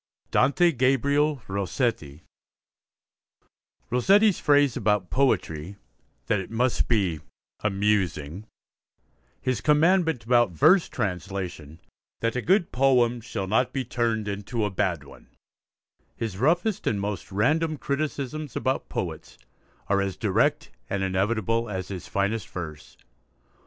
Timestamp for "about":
4.75-5.11, 10.25-10.53, 18.55-18.89